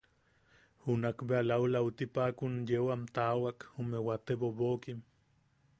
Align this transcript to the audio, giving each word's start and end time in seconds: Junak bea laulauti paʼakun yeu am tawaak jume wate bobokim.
Junak 0.85 1.17
bea 1.27 1.43
laulauti 1.49 2.05
paʼakun 2.13 2.53
yeu 2.69 2.87
am 2.93 3.03
tawaak 3.15 3.59
jume 3.73 3.99
wate 4.07 4.33
bobokim. 4.41 4.99